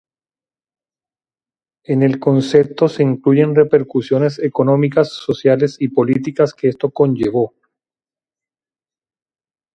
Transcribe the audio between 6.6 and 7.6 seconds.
esto conllevó.